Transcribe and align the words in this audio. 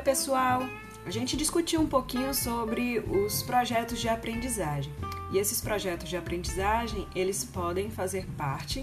Oi, 0.00 0.04
pessoal! 0.04 0.62
A 1.04 1.10
gente 1.10 1.36
discutiu 1.36 1.78
um 1.78 1.86
pouquinho 1.86 2.32
sobre 2.32 3.00
os 3.00 3.42
projetos 3.42 4.00
de 4.00 4.08
aprendizagem. 4.08 4.90
E 5.30 5.36
esses 5.36 5.60
projetos 5.60 6.08
de 6.08 6.16
aprendizagem, 6.16 7.06
eles 7.14 7.44
podem 7.44 7.90
fazer 7.90 8.24
parte 8.34 8.82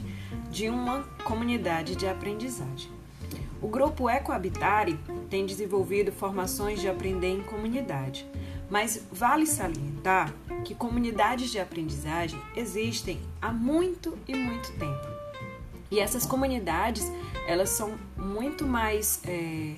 de 0.51 0.69
uma 0.69 1.01
comunidade 1.23 1.95
de 1.95 2.07
aprendizagem. 2.07 2.91
O 3.59 3.67
grupo 3.67 4.07
Ecohabitare 4.07 4.99
tem 5.27 5.43
desenvolvido 5.43 6.11
formações 6.11 6.79
de 6.79 6.87
aprender 6.87 7.29
em 7.29 7.41
comunidade, 7.41 8.23
mas 8.69 9.03
vale 9.11 9.47
salientar 9.47 10.31
que 10.63 10.75
comunidades 10.75 11.49
de 11.49 11.59
aprendizagem 11.59 12.39
existem 12.55 13.19
há 13.41 13.51
muito 13.51 14.15
e 14.27 14.35
muito 14.35 14.71
tempo. 14.73 15.07
E 15.89 15.99
essas 15.99 16.27
comunidades, 16.27 17.11
elas 17.47 17.71
são 17.71 17.95
muito 18.15 18.67
mais 18.67 19.19
é, 19.25 19.73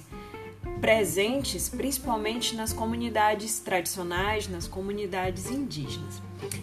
presentes, 0.79 1.67
principalmente 1.69 2.55
nas 2.55 2.71
comunidades 2.71 3.59
tradicionais, 3.59 4.47
nas 4.47 4.67
comunidades 4.67 5.51
indígenas. 5.51 6.21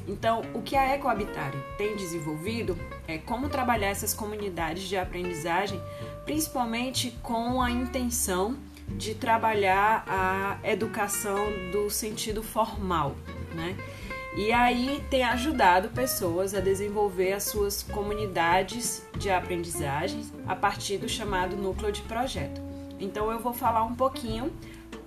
Então, 0.09 0.43
o 0.55 0.63
que 0.63 0.75
a 0.75 0.95
Ecohabitare 0.95 1.59
tem 1.77 1.97
desenvolvido 1.97 2.79
é 3.07 3.19
como 3.19 3.49
trabalhar 3.49 3.89
essas 3.89 4.15
comunidades 4.15 4.85
de 4.85 4.97
aprendizagem, 4.97 5.81
principalmente 6.25 7.17
com 7.23 7.61
a 7.61 7.71
intenção 7.71 8.57
de 8.89 9.15
trabalhar 9.15 10.05
a 10.07 10.59
educação 10.63 11.47
do 11.73 11.91
sentido 11.91 12.43
formal, 12.43 13.17
né? 13.55 13.77
E 14.37 14.53
aí 14.53 15.03
tem 15.11 15.25
ajudado 15.25 15.89
pessoas 15.89 16.55
a 16.55 16.61
desenvolver 16.61 17.33
as 17.33 17.45
suas 17.45 17.83
comunidades 17.83 19.03
de 19.17 19.31
aprendizagem 19.31 20.25
a 20.47 20.55
partir 20.55 20.99
do 20.99 21.09
chamado 21.09 21.57
núcleo 21.57 21.91
de 21.91 22.03
projeto. 22.03 22.66
Então 22.99 23.31
eu 23.31 23.39
vou 23.39 23.53
falar 23.53 23.85
um 23.85 23.95
pouquinho 23.95 24.53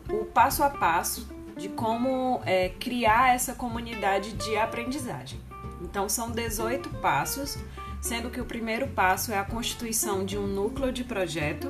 o 0.10 0.26
passo 0.26 0.64
a 0.64 0.70
passo 0.70 1.28
de 1.58 1.70
como 1.70 2.42
é, 2.46 2.70
criar 2.80 3.36
essa 3.36 3.54
comunidade 3.54 4.34
de 4.34 4.58
aprendizagem. 4.58 5.40
Então 5.82 6.08
são 6.08 6.32
18 6.32 6.90
passos, 7.02 7.58
sendo 8.02 8.30
que 8.30 8.40
o 8.40 8.46
primeiro 8.46 8.88
passo 8.88 9.32
é 9.32 9.38
a 9.38 9.44
constituição 9.44 10.26
de 10.26 10.38
um 10.38 10.48
núcleo 10.48 10.92
de 10.92 11.04
projeto. 11.04 11.70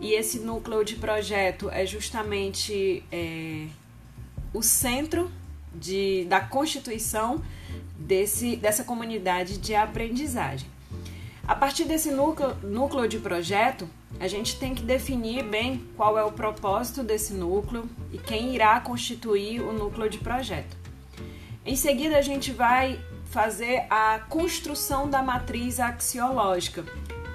E 0.00 0.14
esse 0.14 0.40
núcleo 0.40 0.84
de 0.84 0.96
projeto 0.96 1.70
é 1.70 1.86
justamente 1.86 3.04
é, 3.12 3.68
o 4.52 4.62
centro 4.62 5.30
de, 5.72 6.24
da 6.28 6.40
constituição 6.40 7.42
desse, 7.96 8.56
dessa 8.56 8.84
comunidade 8.84 9.58
de 9.58 9.74
aprendizagem. 9.74 10.68
A 11.46 11.56
partir 11.56 11.84
desse 11.84 12.10
núcleo, 12.10 12.54
núcleo 12.62 13.08
de 13.08 13.18
projeto, 13.18 13.88
a 14.20 14.28
gente 14.28 14.58
tem 14.58 14.74
que 14.74 14.82
definir 14.82 15.42
bem 15.42 15.84
qual 15.96 16.16
é 16.16 16.22
o 16.22 16.30
propósito 16.30 17.02
desse 17.02 17.34
núcleo 17.34 17.88
e 18.12 18.18
quem 18.18 18.54
irá 18.54 18.78
constituir 18.80 19.60
o 19.60 19.72
núcleo 19.72 20.08
de 20.08 20.18
projeto. 20.18 20.76
Em 21.66 21.74
seguida, 21.74 22.16
a 22.16 22.22
gente 22.22 22.52
vai 22.52 23.00
fazer 23.26 23.86
a 23.90 24.20
construção 24.28 25.08
da 25.08 25.22
matriz 25.22 25.80
axiológica 25.80 26.84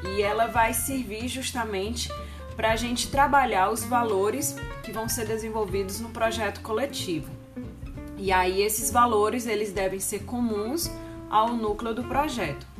e 0.04 0.22
ela 0.22 0.48
vai 0.48 0.74
servir 0.74 1.28
justamente 1.28 2.10
para 2.56 2.72
a 2.72 2.76
gente 2.76 3.10
trabalhar 3.10 3.72
os 3.72 3.84
valores 3.84 4.56
que 4.84 4.92
vão 4.92 5.10
ser 5.10 5.26
desenvolvidos 5.28 6.00
no 6.00 6.10
projeto 6.10 6.62
coletivo. 6.62 7.30
E 8.18 8.32
aí 8.32 8.62
esses 8.62 8.90
valores 8.90 9.46
eles 9.46 9.74
devem 9.74 10.00
ser 10.00 10.24
comuns 10.24 10.90
ao 11.30 11.54
núcleo 11.54 11.94
do 11.94 12.04
projeto. 12.04 12.77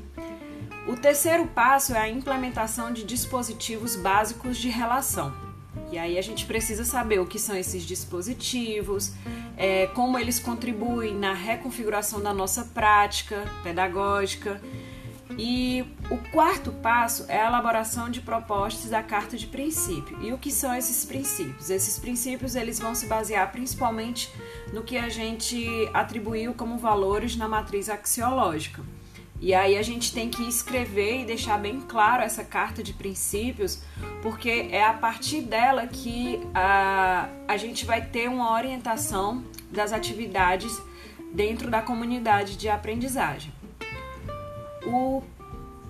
O 0.88 0.96
terceiro 0.96 1.46
passo 1.48 1.94
é 1.94 2.00
a 2.00 2.10
implementação 2.10 2.94
de 2.94 3.04
dispositivos 3.04 3.98
básicos 3.98 4.58
de 4.58 4.70
relação. 4.70 5.34
E 5.92 5.98
aí 5.98 6.18
a 6.18 6.22
gente 6.22 6.46
precisa 6.46 6.86
saber 6.86 7.20
o 7.20 7.26
que 7.26 7.38
são 7.38 7.58
esses 7.58 7.84
dispositivos, 7.84 9.12
é, 9.58 9.88
como 9.88 10.18
eles 10.18 10.40
contribuem 10.40 11.14
na 11.14 11.34
reconfiguração 11.34 12.22
da 12.22 12.34
nossa 12.34 12.64
prática 12.64 13.44
pedagógica. 13.64 14.62
E 15.38 15.86
o 16.10 16.18
quarto 16.32 16.72
passo 16.72 17.26
é 17.28 17.42
a 17.42 17.48
elaboração 17.48 18.10
de 18.10 18.22
propostas 18.22 18.90
da 18.90 19.04
carta 19.04 19.36
de 19.36 19.46
princípio. 19.46 20.18
E 20.22 20.32
o 20.32 20.38
que 20.38 20.50
são 20.50 20.74
esses 20.74 21.04
princípios? 21.04 21.70
Esses 21.70 22.00
princípios 22.00 22.56
eles 22.56 22.80
vão 22.80 22.96
se 22.96 23.08
basear 23.08 23.52
principalmente 23.52 24.34
no 24.72 24.84
que 24.84 24.98
a 24.98 25.10
gente 25.10 25.68
atribuiu 25.94 26.54
como 26.54 26.78
valores 26.78 27.36
na 27.36 27.48
matriz 27.48 27.90
axiológica. 27.90 28.82
E 29.40 29.54
aí 29.54 29.78
a 29.78 29.84
gente 29.84 30.12
tem 30.12 30.30
que 30.30 30.48
escrever 30.48 31.22
e 31.22 31.26
deixar 31.26 31.60
bem 31.60 31.80
claro 31.82 32.24
essa 32.24 32.44
carta 32.44 32.82
de 32.82 32.92
princípios, 32.92 33.82
porque 34.24 34.68
é 34.72 34.84
a 34.84 34.94
partir 34.94 35.42
dela 35.42 35.86
que 35.86 36.42
a, 36.56 37.30
a 37.48 37.56
gente 37.56 37.86
vai 37.86 38.04
ter 38.04 38.28
uma 38.28 38.52
orientação 38.54 39.44
das 39.72 39.94
atividades 39.94 40.82
dentro 41.34 41.70
da 41.70 41.82
comunidade 41.82 42.58
de 42.58 42.68
aprendizagem. 42.68 43.54
O 44.86 45.22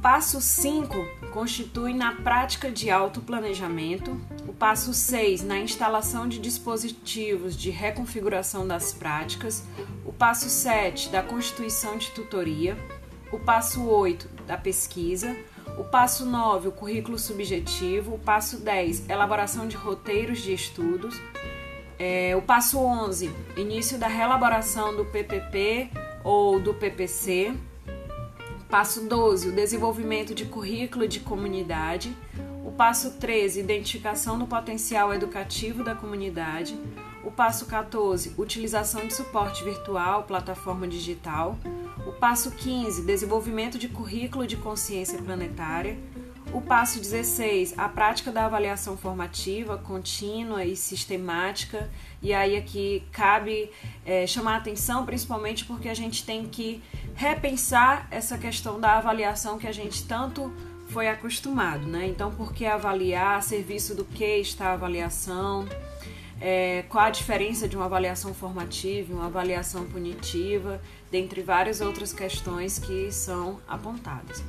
passo 0.01 0.41
5 0.41 0.93
constitui 1.31 1.93
na 1.93 2.13
prática 2.15 2.69
de 2.69 2.89
autoplanejamento, 2.89 4.19
o 4.47 4.53
passo 4.53 4.93
6 4.93 5.43
na 5.43 5.57
instalação 5.59 6.27
de 6.27 6.39
dispositivos 6.39 7.55
de 7.55 7.69
reconfiguração 7.69 8.67
das 8.67 8.91
práticas, 8.93 9.63
o 10.05 10.11
passo 10.11 10.49
7 10.49 11.09
da 11.09 11.21
constituição 11.21 11.97
de 11.97 12.11
tutoria, 12.11 12.77
o 13.31 13.39
passo 13.39 13.85
8 13.85 14.27
da 14.45 14.57
pesquisa, 14.57 15.35
o 15.77 15.83
passo 15.83 16.25
9 16.25 16.69
o 16.69 16.71
currículo 16.71 17.19
subjetivo, 17.19 18.15
o 18.15 18.19
passo 18.19 18.57
10 18.57 19.09
elaboração 19.09 19.67
de 19.67 19.75
roteiros 19.75 20.39
de 20.39 20.53
estudos, 20.53 21.19
é, 21.99 22.35
o 22.35 22.41
passo 22.41 22.79
11 22.79 23.31
início 23.55 23.97
da 23.97 24.07
reelaboração 24.07 24.95
do 24.95 25.05
PPP 25.05 25.89
ou 26.23 26.59
do 26.59 26.73
PPC, 26.73 27.53
Passo 28.69 29.07
12, 29.07 29.47
o 29.47 29.51
desenvolvimento 29.53 30.35
de 30.35 30.43
currículo 30.43 31.07
de 31.07 31.21
comunidade. 31.21 32.13
O 32.65 32.71
passo 32.71 33.11
13, 33.11 33.61
identificação 33.61 34.37
do 34.37 34.45
potencial 34.45 35.13
educativo 35.13 35.85
da 35.85 35.95
comunidade. 35.95 36.77
O 37.23 37.31
passo 37.31 37.65
14, 37.65 38.33
utilização 38.37 39.07
de 39.07 39.13
suporte 39.13 39.63
virtual, 39.63 40.23
plataforma 40.23 40.85
digital. 40.85 41.57
O 42.07 42.13
passo 42.13 42.51
15, 42.51 43.01
desenvolvimento 43.01 43.77
de 43.77 43.89
currículo 43.89 44.47
de 44.47 44.55
consciência 44.55 45.21
planetária. 45.21 45.97
O 46.53 46.61
passo 46.61 47.01
16, 47.01 47.73
a 47.77 47.89
prática 47.89 48.31
da 48.31 48.45
avaliação 48.45 48.95
formativa 48.95 49.77
contínua 49.77 50.63
e 50.63 50.73
sistemática. 50.77 51.89
E 52.21 52.33
aí 52.33 52.55
aqui 52.55 53.03
cabe 53.11 53.69
é, 54.05 54.25
chamar 54.25 54.55
atenção, 54.55 55.05
principalmente 55.05 55.65
porque 55.65 55.89
a 55.89 55.93
gente 55.93 56.25
tem 56.25 56.47
que 56.47 56.81
repensar 57.13 58.07
essa 58.09 58.37
questão 58.37 58.79
da 58.79 58.93
avaliação 58.97 59.57
que 59.57 59.67
a 59.67 59.73
gente 59.73 60.05
tanto 60.05 60.49
foi 60.87 61.09
acostumado, 61.09 61.85
né? 61.85 62.07
Então, 62.07 62.31
por 62.31 62.53
que 62.53 62.65
avaliar? 62.65 63.43
Serviço 63.43 63.93
do 63.93 64.05
que 64.05 64.37
está 64.37 64.67
a 64.67 64.73
avaliação? 64.73 65.67
É, 66.39 66.83
qual 66.89 67.05
a 67.05 67.09
diferença 67.09 67.67
de 67.67 67.75
uma 67.75 67.85
avaliação 67.85 68.33
formativa 68.33 69.13
uma 69.13 69.25
avaliação 69.25 69.85
punitiva, 69.85 70.81
dentre 71.11 71.41
várias 71.41 71.81
outras 71.81 72.13
questões 72.13 72.77
que 72.77 73.11
são 73.11 73.59
apontadas. 73.67 74.43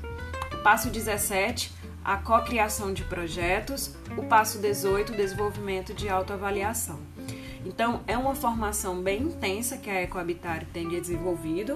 O 0.52 0.62
passo 0.62 0.90
17 0.90 1.78
a 2.08 2.16
cocriação 2.16 2.90
de 2.90 3.04
projetos, 3.04 3.94
o 4.16 4.22
passo 4.22 4.58
18, 4.58 5.12
desenvolvimento 5.12 5.92
de 5.92 6.08
autoavaliação. 6.08 6.98
Então, 7.64 8.00
é 8.06 8.16
uma 8.16 8.34
formação 8.34 9.00
bem 9.02 9.22
intensa 9.22 9.76
que 9.76 9.90
a 9.90 10.02
Ecohabitar 10.02 10.64
tem 10.72 10.88
desenvolvido, 10.88 11.74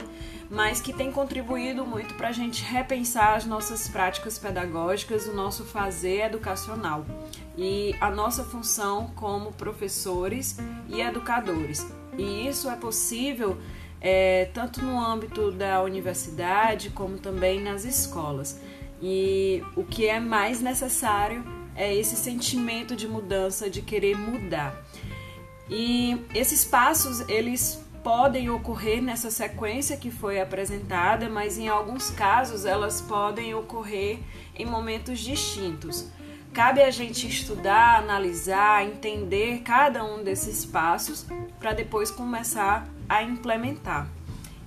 mas 0.50 0.80
que 0.80 0.92
tem 0.92 1.10
contribuído 1.10 1.84
muito 1.84 2.14
para 2.14 2.28
a 2.28 2.32
gente 2.32 2.62
repensar 2.62 3.36
as 3.36 3.44
nossas 3.44 3.88
práticas 3.88 4.38
pedagógicas, 4.38 5.26
o 5.26 5.34
nosso 5.34 5.64
fazer 5.64 6.26
educacional 6.26 7.04
e 7.56 7.94
a 8.00 8.10
nossa 8.10 8.44
função 8.44 9.10
como 9.14 9.52
professores 9.52 10.58
e 10.88 11.00
educadores. 11.00 11.86
E 12.16 12.46
isso 12.46 12.68
é 12.68 12.76
possível 12.76 13.58
é, 14.00 14.46
tanto 14.52 14.84
no 14.84 15.00
âmbito 15.00 15.52
da 15.52 15.82
universidade 15.82 16.90
como 16.90 17.18
também 17.18 17.60
nas 17.60 17.84
escolas. 17.84 18.60
E 19.00 19.62
o 19.74 19.84
que 19.84 20.06
é 20.06 20.20
mais 20.20 20.60
necessário 20.60 21.44
é 21.74 21.94
esse 21.94 22.16
sentimento 22.16 22.94
de 22.94 23.08
mudança, 23.08 23.70
de 23.70 23.80
querer 23.80 24.16
mudar. 24.16 24.76
E 25.74 26.22
esses 26.34 26.66
passos, 26.66 27.26
eles 27.30 27.82
podem 28.04 28.50
ocorrer 28.50 29.02
nessa 29.02 29.30
sequência 29.30 29.96
que 29.96 30.10
foi 30.10 30.38
apresentada, 30.38 31.30
mas 31.30 31.56
em 31.56 31.66
alguns 31.66 32.10
casos 32.10 32.66
elas 32.66 33.00
podem 33.00 33.54
ocorrer 33.54 34.18
em 34.54 34.66
momentos 34.66 35.18
distintos. 35.20 36.10
Cabe 36.52 36.82
a 36.82 36.90
gente 36.90 37.26
estudar, 37.26 38.00
analisar, 38.00 38.84
entender 38.84 39.62
cada 39.62 40.04
um 40.04 40.22
desses 40.22 40.62
passos 40.62 41.26
para 41.58 41.72
depois 41.72 42.10
começar 42.10 42.86
a 43.08 43.22
implementar. 43.22 44.06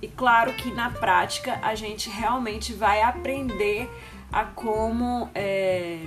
E 0.02 0.08
claro 0.08 0.54
que 0.54 0.72
na 0.72 0.90
prática 0.90 1.60
a 1.62 1.76
gente 1.76 2.10
realmente 2.10 2.72
vai 2.72 3.00
aprender 3.00 3.88
a 4.32 4.42
como, 4.44 5.30
é, 5.36 6.00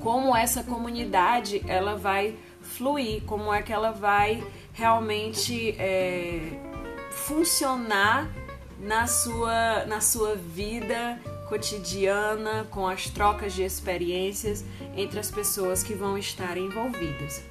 como 0.00 0.34
essa 0.34 0.62
comunidade 0.62 1.62
ela 1.68 1.94
vai 1.94 2.34
fluir, 2.78 3.22
como 3.24 3.52
é 3.52 3.60
que 3.60 3.72
ela 3.72 3.90
vai 3.90 4.42
realmente 4.72 5.74
é, 5.78 6.40
funcionar 7.10 8.30
na 8.78 9.08
sua, 9.08 9.84
na 9.86 10.00
sua 10.00 10.36
vida 10.36 11.20
cotidiana, 11.48 12.66
com 12.70 12.86
as 12.86 13.10
trocas 13.10 13.52
de 13.52 13.64
experiências 13.64 14.64
entre 14.96 15.18
as 15.18 15.30
pessoas 15.30 15.82
que 15.82 15.94
vão 15.94 16.16
estar 16.16 16.56
envolvidas. 16.56 17.42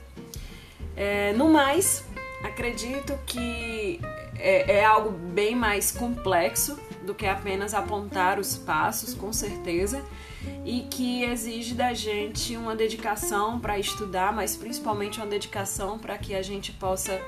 É, 0.96 1.34
no 1.34 1.50
mais, 1.50 2.06
acredito 2.44 3.14
que 3.26 4.00
é, 4.40 4.78
é 4.78 4.86
algo 4.86 5.12
bem 5.12 5.56
mais 5.56 5.92
complexo 5.92 6.80
do 7.06 7.14
que 7.14 7.26
apenas 7.26 7.74
apontar 7.74 8.40
os 8.40 8.58
passos, 8.58 9.14
com 9.14 9.34
certeza, 9.34 10.04
e 10.68 10.82
que 10.82 11.24
exige 11.24 11.74
da 11.74 11.94
gente 11.94 12.58
uma 12.58 12.76
dedicação 12.76 13.58
para 13.58 13.80
estudar, 13.80 14.34
mas 14.34 14.58
principalmente 14.58 15.18
uma 15.18 15.26
dedicação 15.26 15.98
para 15.98 16.18
que 16.18 16.36
a 16.36 16.42
gente 16.42 16.74
possa 16.74 17.22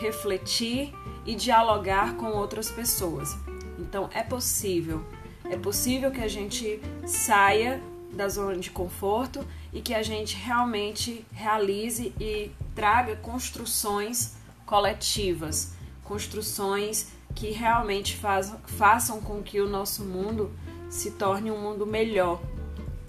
refletir 0.00 0.94
e 1.26 1.34
dialogar 1.34 2.16
com 2.16 2.28
outras 2.28 2.70
pessoas. 2.70 3.36
Então 3.78 4.08
é 4.14 4.22
possível, 4.22 5.04
é 5.44 5.58
possível 5.58 6.10
que 6.10 6.22
a 6.22 6.26
gente 6.26 6.80
saia 7.06 7.82
da 8.14 8.30
zona 8.30 8.56
de 8.56 8.70
conforto 8.70 9.46
e 9.74 9.82
que 9.82 9.92
a 9.92 10.02
gente 10.02 10.34
realmente 10.34 11.22
realize 11.32 12.14
e 12.18 12.50
traga 12.74 13.14
construções 13.16 14.36
coletivas, 14.64 15.74
construções 16.02 17.08
que 17.34 17.50
realmente 17.50 18.16
faz, 18.16 18.54
façam 18.64 19.20
com 19.20 19.42
que 19.42 19.60
o 19.60 19.68
nosso 19.68 20.02
mundo 20.02 20.50
se 20.88 21.10
torne 21.10 21.50
um 21.50 21.60
mundo 21.60 21.84
melhor, 21.84 22.40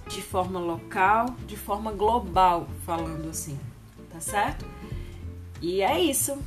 de 0.08 0.22
forma 0.22 0.60
local, 0.60 1.28
de 1.46 1.56
forma 1.56 1.92
global, 1.92 2.68
falando 2.86 3.30
assim, 3.30 3.60
tá 4.10 4.20
certo? 4.20 4.66
E 5.62 5.82
é 5.82 6.00
isso. 6.00 6.38